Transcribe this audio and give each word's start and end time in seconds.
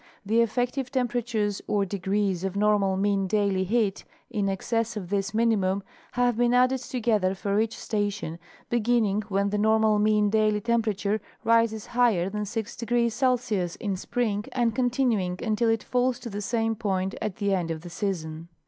The 0.25 0.41
effective 0.41 0.89
temperatures 0.91 1.61
or 1.67 1.85
degrees 1.85 2.43
of 2.43 2.55
normal 2.55 2.97
mean 2.97 3.27
daily 3.27 3.63
heat 3.63 4.03
in 4.31 4.49
excess 4.49 4.97
of 4.97 5.09
this 5.11 5.31
minimum 5.31 5.83
have 6.13 6.37
been 6.37 6.55
added 6.55 6.79
together 6.79 7.35
for 7.35 7.59
each 7.59 7.77
station, 7.77 8.39
beginning 8.67 9.21
when 9.29 9.51
the 9.51 9.59
normal 9.59 9.99
mean 9.99 10.31
daily 10.31 10.59
temperature 10.59 11.21
rises 11.43 11.85
higher 11.85 12.31
than 12.31 12.45
6° 12.45 13.39
C. 13.39 13.77
in 13.79 13.95
spring 13.95 14.45
and 14.53 14.73
continuing 14.73 15.39
until 15.43 15.69
it 15.69 15.83
falls 15.83 16.17
to 16.17 16.31
Geographic 16.31 16.45
Distribution 16.45 16.71
of 16.71 16.71
Life. 16.71 16.71
233 16.71 16.71
the 16.71 16.71
same 16.71 16.75
point 16.75 17.15
at 17.21 17.35
the 17.35 17.53
end 17.53 17.69
of 17.69 17.81
the 17.81 17.89
season. 17.91 18.47